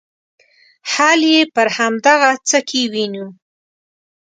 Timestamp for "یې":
1.33-1.41